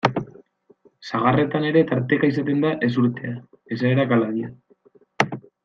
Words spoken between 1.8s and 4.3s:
tarteka izaten da ezurtea, esaerak